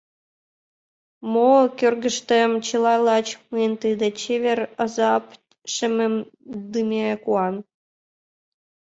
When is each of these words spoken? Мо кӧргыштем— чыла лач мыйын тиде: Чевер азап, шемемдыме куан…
Мо 1.31 1.51
кӧргыштем— 1.79 2.51
чыла 2.65 2.95
лач 3.05 3.27
мыйын 3.51 3.73
тиде: 3.81 4.07
Чевер 4.19 4.59
азап, 4.83 5.25
шемемдыме 5.73 7.07
куан… 7.23 7.55